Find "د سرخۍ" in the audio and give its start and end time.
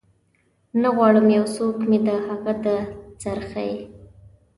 2.65-3.73